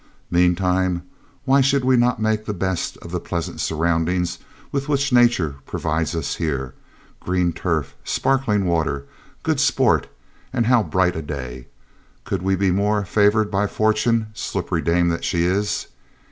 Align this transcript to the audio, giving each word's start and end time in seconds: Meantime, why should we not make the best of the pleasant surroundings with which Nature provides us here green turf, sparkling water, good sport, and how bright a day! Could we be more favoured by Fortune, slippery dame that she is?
Meantime, 0.31 1.03
why 1.45 1.61
should 1.61 1.85
we 1.85 1.95
not 1.95 2.19
make 2.19 2.45
the 2.45 2.55
best 2.55 2.97
of 3.03 3.11
the 3.11 3.19
pleasant 3.19 3.61
surroundings 3.61 4.39
with 4.71 4.89
which 4.89 5.13
Nature 5.13 5.57
provides 5.67 6.15
us 6.15 6.37
here 6.37 6.73
green 7.19 7.53
turf, 7.53 7.93
sparkling 8.03 8.65
water, 8.65 9.05
good 9.43 9.59
sport, 9.59 10.07
and 10.51 10.65
how 10.65 10.81
bright 10.81 11.15
a 11.15 11.21
day! 11.21 11.67
Could 12.23 12.41
we 12.41 12.55
be 12.55 12.71
more 12.71 13.05
favoured 13.05 13.51
by 13.51 13.67
Fortune, 13.67 14.29
slippery 14.33 14.81
dame 14.81 15.09
that 15.09 15.23
she 15.23 15.43
is? 15.45 15.85